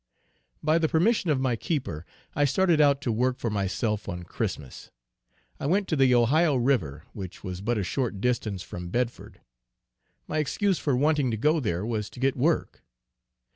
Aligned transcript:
By 0.63 0.79
the 0.79 0.89
permission 0.89 1.29
of 1.29 1.39
my 1.39 1.55
keeper, 1.55 2.07
I 2.35 2.43
started 2.45 2.81
out 2.81 3.01
to 3.03 3.11
work 3.11 3.37
for 3.37 3.51
myself 3.51 4.09
on 4.09 4.23
Christmas. 4.23 4.89
I 5.59 5.67
went 5.67 5.87
to 5.89 5.95
the 5.95 6.15
Ohio 6.15 6.55
River, 6.55 7.03
which 7.13 7.43
was 7.43 7.61
but 7.61 7.77
a 7.77 7.83
short 7.83 8.19
distance 8.19 8.63
from 8.63 8.89
Bedford. 8.89 9.41
My 10.27 10.39
excuse 10.39 10.79
for 10.79 10.95
wanting 10.97 11.29
to 11.29 11.37
go 11.37 11.59
there 11.59 11.85
was 11.85 12.09
to 12.09 12.19
get 12.19 12.35
work. 12.35 12.81